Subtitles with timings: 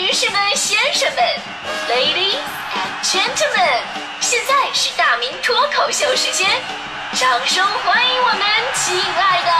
[0.00, 1.22] 女士们、先生们
[1.90, 2.40] ，Ladies
[2.72, 3.82] and Gentlemen，
[4.22, 6.48] 现在是大明脱口秀时间，
[7.12, 8.40] 掌声欢迎我们
[8.74, 9.50] 亲爱的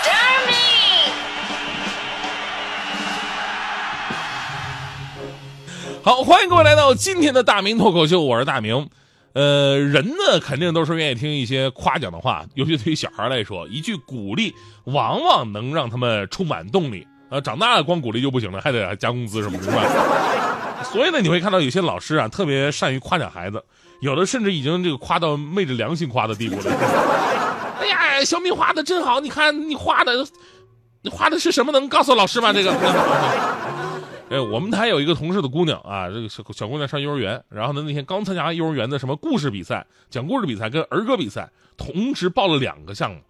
[0.00, 1.12] Starmy！
[6.02, 8.88] 好，欢迎各位来到今天的大明脱口秀，我是大明。
[9.34, 14.54] 呃，人呢肯定都是愿意听一些夸奖的话，尤其对于小孩来说，一句鼓励
[14.84, 17.06] 往往能让他们充满动力。
[17.30, 19.82] 呃，长大了光鼓励就不行了，还得加工资什么的，是吧？
[20.92, 23.62] 所以呢，你会看到有些老师啊，特别善于夸奖孩子，
[24.00, 26.62] 有的甚至已经这个夸到昧着良心夸的地步了。
[27.80, 30.26] 哎呀，小米画的真好，你看你画的，
[31.02, 31.70] 你画的是什么？
[31.70, 32.52] 能告诉老师吗？
[32.52, 32.74] 这个。
[34.30, 43.20] 哎，我们台有一个同事的姑娘啊，这个小小姑娘上幼儿园，然后呢那天刚参加幼儿园的什么故事比赛、讲故事比赛跟儿歌比赛，同时报了两个项目。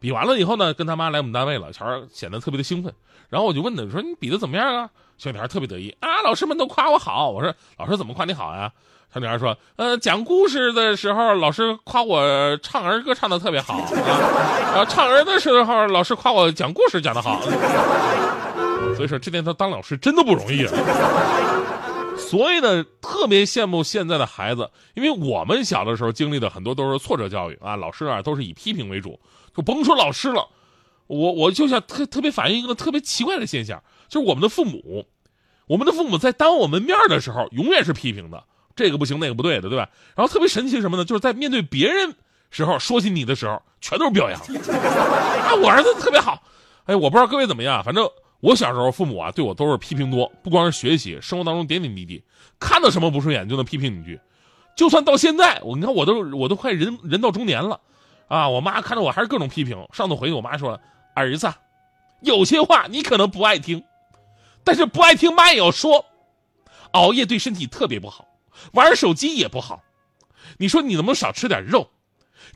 [0.00, 2.92] 比完了以后呢，跟他妈来我们单位了，小孩显得特别的兴奋。
[3.28, 4.90] 然后我就问他，说你比的怎么样啊？
[5.18, 7.30] 小女孩特别得意啊，老师们都夸我好。
[7.30, 8.70] 我说老师怎么夸你好呀？
[9.12, 17.40] 小女孩说，呃，讲故事的时候，老师夸我唱儿歌唱的特别好啊，唱儿的时候，老师夸我讲故事讲的好。
[18.94, 20.72] 所以说，这天他当老师真的不容易啊。
[22.16, 29.18] 所以呢，特别羡慕现在的孩子，因为我们小的时候经历的很多都是挫折教育啊，老师啊都是以批评为主，
[29.58, 30.46] 就甭说老师了，
[31.08, 35.04] 我我就想特特别反映一个特别奇怪的现象，就是我们的父母，
[35.66, 38.44] 我们的父母在当我们面的时候，永远是批评的，
[38.76, 39.90] 这个不行，那个不对的，对吧？
[40.14, 41.04] 然后特别神奇什么呢？
[41.04, 42.14] 就是在面对别人
[42.52, 44.38] 时候，说起你的时候，全都是表扬，
[44.72, 46.40] 啊，我儿子特别好，
[46.84, 48.08] 哎，我不知道各位怎么样，反正。
[48.40, 52.22] 我小时候，父母啊对我都是批评多，不光是学习，生活当中点点滴滴，
[52.60, 54.20] 看到什么不顺眼就能批评你一句。
[54.76, 57.80] 就算到现在，我你看我都我都快人人到中年了，
[58.28, 59.76] 啊，我妈看着我还是各种批评。
[59.92, 60.80] 上次回去，我妈说
[61.14, 61.52] ：“儿子，
[62.20, 63.82] 有些话你可能不爱听，
[64.62, 66.04] 但是不爱听妈也要说。
[66.92, 68.26] 熬夜对身体特别不好，
[68.72, 69.82] 玩手机也不好。
[70.56, 71.90] 你说你能不能少吃点肉？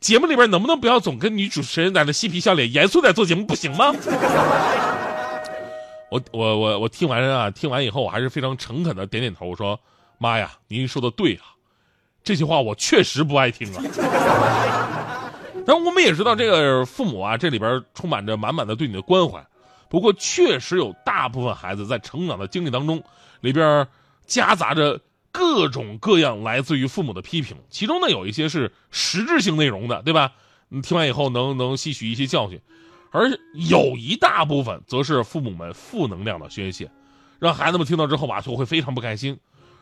[0.00, 3.92] 节目里边能不能不要总跟女主持人在那嬉皮笑脸、严肃点做节目，不行吗？”
[6.10, 9.78] 我我我我听完啊，听完以后我还是非常诚恳的点点头，我说
[10.18, 11.44] ：“妈呀，您说的对啊，
[12.22, 13.82] 这些话我确实不爱听啊。”
[15.64, 19.46] 但我们也知道，这个父母啊，这里边充满着满满的对你的关怀。
[19.88, 23.02] 不过，确实有大部分孩子在成长的经历当中，
[23.40, 23.86] 里边
[24.26, 30.32] 夹杂着各种各样来自于父母的批评，其中呢有一些是实质性内容的，对吧？
[30.68, 32.60] 你听完以后能能吸取一些教训。
[33.10, 36.90] 而有一大部分则是父母们负能量的宣泄，
[37.38, 39.38] 让孩子们听到之后吧，就会非常不开心。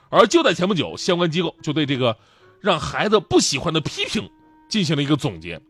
[0.08, 2.16] 而就在前不久，相关机构就对这个
[2.60, 4.28] 让孩子不喜欢的批评
[4.68, 5.60] 进行了一个总结。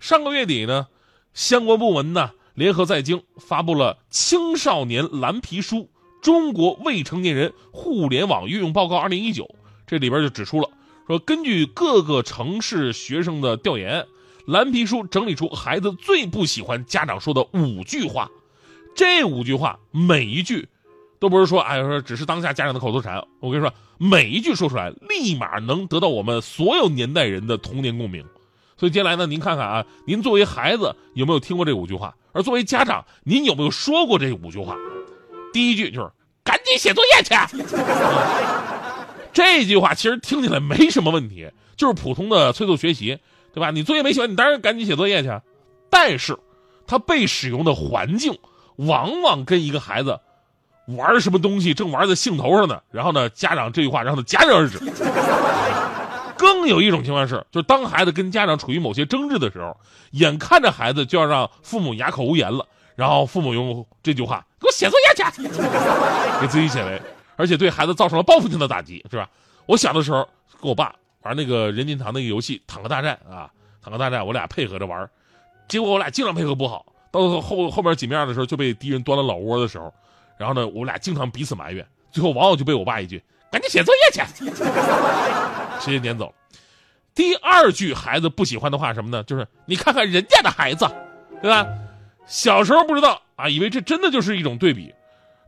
[0.00, 0.88] 上个月底呢，
[1.34, 5.90] 相关部门呢联合在京发布了《青少年蓝皮书：
[6.22, 9.44] 中国未成年人互联网运用报告（二零一九）》，
[9.86, 10.70] 这里边就指出了
[11.06, 14.06] 说，根据各个城市学生的调研。
[14.46, 18.28] 蓝皮书整理出孩子最不喜欢家长说的五句话，
[18.96, 20.66] 这五句话每一句
[21.20, 23.22] 都不是说，哎，说只是当下家长的口头禅。
[23.38, 28.24] 我跟你说，每一句说出来，立马能得到我们所有年代人的童年共鸣。
[28.80, 32.14] 所以接下来呢，您看看啊，您作为孩子有没有听过这五句话？
[32.32, 34.74] 而作为家长，您有没有说过这五句话？
[35.52, 36.10] 第一句就是
[36.42, 37.34] 赶紧写作业去。
[39.34, 41.46] 这句话其实听起来没什么问题，
[41.76, 43.18] 就是普通的催促学习。
[43.52, 43.72] 对吧？
[43.72, 45.28] 你作业没写完，你当然赶紧写作业去。
[45.90, 46.38] 但是，
[46.86, 48.38] 他被使用的环境
[48.76, 50.20] 往往跟一个孩子
[50.86, 52.80] 玩什么东西正玩在兴头上呢。
[52.92, 54.78] 然后呢，家长这句话让他戛然而止。
[56.60, 59.74] 更有一种情况是，就是当孩子跟家长处于某些争执的时候，
[60.10, 65.42] 眼看着孩子就要让父母哑口无言了，然后父母用这句话给我写作业去，
[66.40, 67.00] 给自己写为，
[67.36, 69.30] 而且对孩子造成了报复性的打击，是吧？
[69.64, 70.28] 我小的时候
[70.60, 70.94] 跟我爸。
[71.22, 73.50] 玩那个任天堂那个游戏《坦克大战》啊，
[73.84, 75.06] 《坦克大战》，我俩配合着玩，
[75.68, 79.92] 结果我俩经常配合不好，到后后面几面的时候就被敌人端了老窝的时候，
[80.38, 84.22] 然后呢，我俩经常彼此埋怨，最后往往就被我爸一句“赶紧写作业去”，
[85.84, 86.32] 直接撵走。
[87.14, 89.22] 第二句孩子不喜欢的话什么呢？
[89.24, 90.86] 就是你看看人家的孩子，
[91.42, 91.66] 对吧？
[92.26, 94.94] 小时候不知道啊，以为这真的就是一种对比，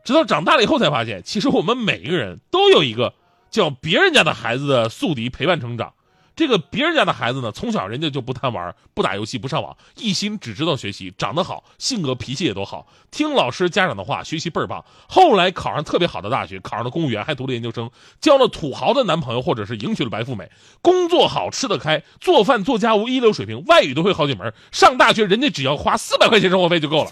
[0.03, 3.13] 直到长大了以后才发现，其实我们每一个人都有一个。
[3.53, 5.93] 叫别人家的孩子的宿敌陪伴成长，
[6.35, 14.83] 这个别人家的孩子呢，从小人家就不贪玩、不打游戏、不上网，一心只知道学习，长得好，性格脾气也都好，听老师家长的话，学习倍儿棒。
[15.07, 20.49] 后来考上特别好的大学，考上了公务员，还读了研究生，交了土豪的男朋友，或者是迎娶了白富美，
[20.81, 24.51] 工作好，吃得开，做饭做家务一流水平，外语都会好几门。
[24.71, 27.11] 上大学人家只要花四百块钱生活费就够了。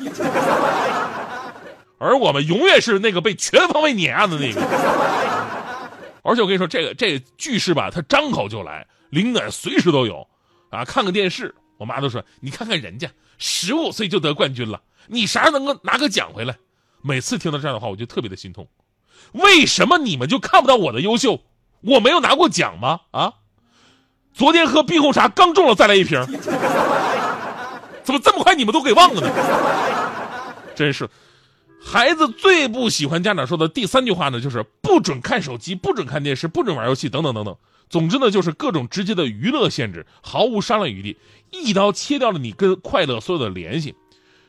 [2.00, 4.59] 而我们永远是那个被全方位碾压的那个。
[6.24, 10.27] 而且我跟你说，这个这个句式吧，他张口就来，灵感随时都有。
[10.71, 16.57] 啊，看个电视，我妈都说你看看人家十五岁就得冠军了，你啥时候能够拿个奖回来？
[17.01, 18.67] 每次听到这样的话，我就特别的心痛。
[19.33, 21.41] 为什么你们就看不到我的优秀？
[21.81, 23.01] 我没有拿过奖吗？
[23.11, 23.33] 啊？
[24.33, 26.23] 昨天喝碧红茶刚中了，再来一瓶。
[28.03, 30.53] 怎么这么快你们都给忘了呢？
[30.73, 31.09] 真是，
[31.83, 37.57] 孩子最不喜欢家长说的第三句话呢，就是不准看手机，不准看电视，不准玩游戏，等等等等。
[37.91, 41.17] 总之呢，就是各种直接的娱乐限制，毫无商量余地，
[41.51, 43.95] 一刀切掉了你跟快乐所有的联系。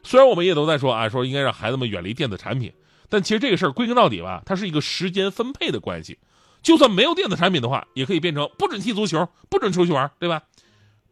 [0.04, 2.72] 虽然我们也都在说啊，说应该让孩子们远离电子产品，
[3.08, 6.18] 但其实这个事儿归根到底吧，它是一个时间分配的关系。
[6.62, 10.44] 就算没有电子产品的话，也可以变成不准踢足球，不准出去玩，对吧？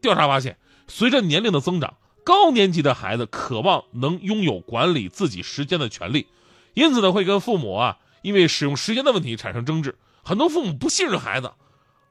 [0.01, 0.57] 调查发现，
[0.87, 6.29] 随着年龄的增长，高年级的孩子渴望能拥有管理自己时间的权利，
[6.75, 9.97] 因此呢，会跟父母啊，因为使用时间的问题产生争执。
[10.23, 11.51] 很多父母不信任孩子，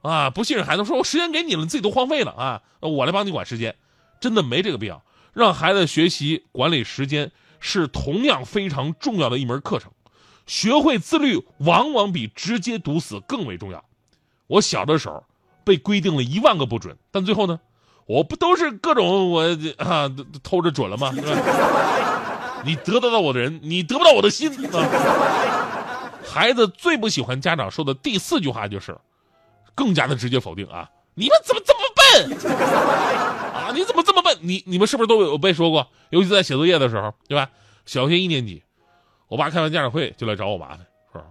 [0.02, 3.76] 啊，不信任孩子，说我时间给你了，你自己都荒废了啊，我来帮你管时间，
[4.20, 5.02] 真的没这个必要。
[5.32, 7.30] 让孩子学习管理时间
[7.60, 9.92] 是同样非常重要的一门课程。
[10.46, 13.84] 学会自律，往往比直接堵死更为重要。
[14.48, 15.22] 我小的时候
[15.62, 17.60] 被规定了一万个不准，但最后呢，
[18.06, 19.42] 我不都是各种我
[19.78, 20.10] 啊
[20.42, 21.12] 偷着准了吗？
[22.64, 24.50] 你得得到我的人，你得不到我的心。
[26.26, 28.98] 孩子最不喜欢家长说的第四句话就是，
[29.74, 30.88] 更加的直接否定啊！
[31.14, 32.38] 你们怎么这么笨
[33.54, 33.72] 啊？
[33.74, 34.38] 你怎么这么笨？
[34.40, 35.86] 你你们是不是都有被说过？
[36.10, 37.50] 尤其在写作业的时候，对吧？
[37.86, 38.62] 小学一年级。
[39.28, 40.80] 我爸开完家长会就来找我麻烦，
[41.12, 41.22] 说：“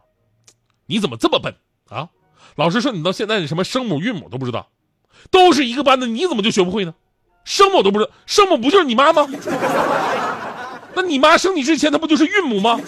[0.87, 1.53] 你怎么这么笨
[1.89, 2.09] 啊？
[2.55, 4.69] 老师说你到现在你什么声母韵母都不知道，
[5.29, 6.93] 都是一个班的，你怎么就学不会呢？
[7.43, 9.27] 声母都不知道，声母不就是你妈吗？
[10.93, 12.79] 那你妈生你之前，她不就是韵母吗？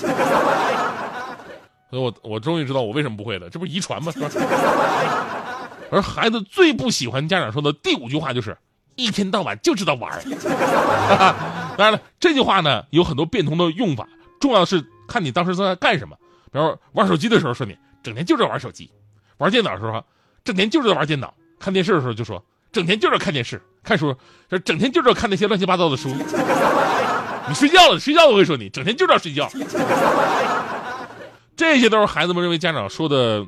[1.92, 4.12] 所以我我终于知道我为什么不会了，这不是遗传吗？
[5.92, 8.58] 而孩子最不喜欢家长说的第五句话就是
[8.96, 10.12] 一天到晚就知道玩
[11.78, 14.08] 当然了，这句话呢有很多变通的用法，
[14.40, 14.84] 重要的是。
[15.08, 16.16] 看你当时在干什么，
[16.54, 18.90] 比如玩手机的时候说你整天就知道玩手机，
[19.40, 20.02] 玩电脑的时候
[20.46, 22.42] 整天就知道玩电脑，看电视的时候就说
[22.72, 24.16] 整天就知道看电视，看书
[24.50, 26.16] 说整天就知道看那些乱七八糟的书。
[27.50, 29.50] 你睡觉了，睡觉都会说你整天就知道睡觉。
[31.56, 33.46] 这些都是孩子们认为家长说的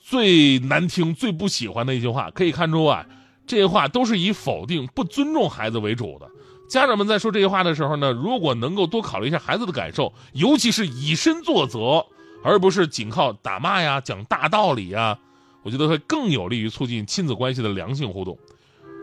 [0.00, 2.30] 最难听、最不喜欢的一句话。
[2.30, 3.06] 可以看出啊，
[3.46, 6.30] 这些话都是以否定、不尊重孩子为主的。
[6.68, 12.04] 家长们在说这些话的时候呢，如果能够多考虑一下孩子的感受，尤其是以身作则，
[12.44, 15.18] 而不是仅靠打骂呀、讲大道理呀，
[15.62, 18.38] 我觉得会更有利于促进亲子关系的良性互动。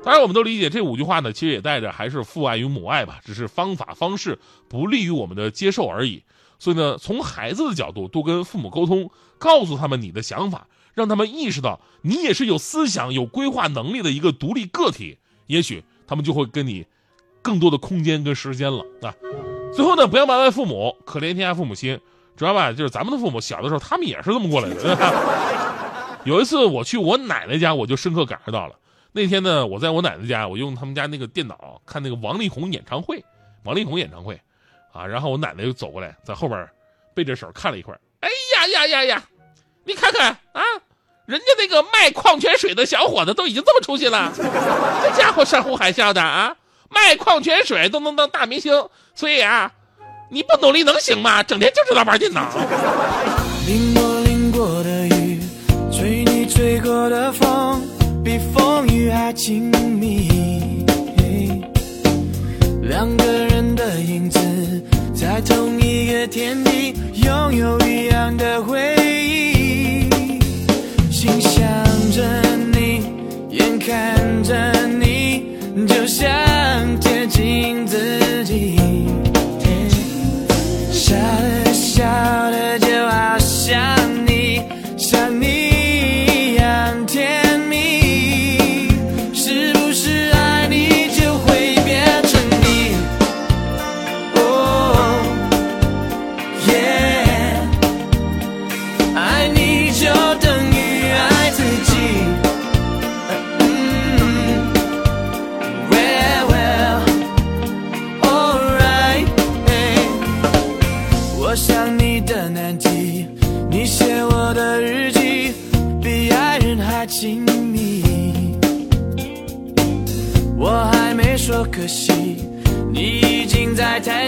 [0.03, 4.37] 当然，我们都理解这五句话呢，其实也带着还是父爱与母爱吧，只是方法方式
[4.69, 6.21] 不利于我们的接受而已。
[6.65, 16.83] 所以呢，从孩子的角度多跟父母沟通，告诉他们你的想法，让他们意识到你也是有思想、有规划能力的一个独立个体，也许他们就会跟你。
[17.43, 19.13] 更多的空间跟时间了啊！
[19.71, 21.99] 最后呢，不要埋怨父母，可怜天下父母心。
[22.35, 24.97] 主要吧，就是咱们的父母小的时候，他们也是这么过来的。
[26.25, 28.73] 有一次我去我奶奶家，我就深刻感受到了。
[29.11, 33.23] 那天呢，我在我奶奶家，我用他们家那个电脑看那个王力宏演唱会，
[33.63, 34.41] 王力宏演唱会
[34.95, 35.05] 啊。
[35.05, 36.67] 然后我奶奶就走过来，在后边
[37.13, 37.99] 背着手看了一会儿。
[38.21, 39.23] 哎呀呀呀呀！
[39.83, 40.61] 你看看啊，
[41.27, 46.55] 人家那个卖矿泉水的小伙子都已经这么出息了，这家伙山呼海啸的啊！
[46.89, 49.71] 卖矿泉水都能当大明星，所以啊，
[50.31, 51.43] 你不努力能行吗？
[51.43, 52.49] 整天就知道玩电脑。
[53.67, 55.39] 淋过淋过的雨，
[55.91, 57.81] 吹你吹过的风，
[58.23, 60.85] 比风雨还亲密。
[62.81, 64.39] 两个人的影子，
[65.35, 68.94] 在同一个天地，拥有一样的回忆。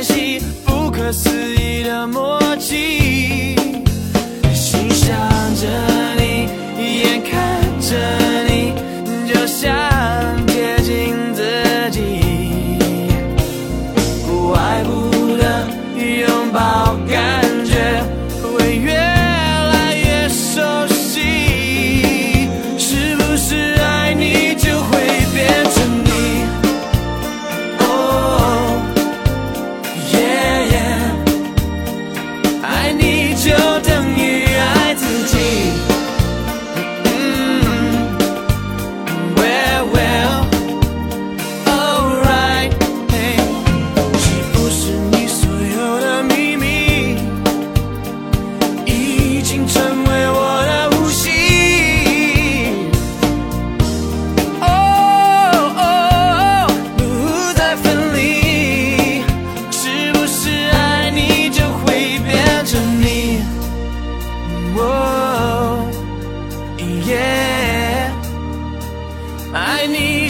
[0.07, 3.55] 起不可思议的默契
[4.53, 5.17] 心想
[5.55, 5.67] 着
[6.15, 6.47] 你
[7.01, 7.93] 眼看着
[8.47, 8.73] 你
[9.27, 9.69] 就像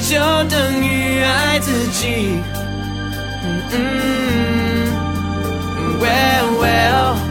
[0.08, 2.42] 就等于爱自己。
[3.44, 3.78] 嗯嗯
[6.00, 7.27] well well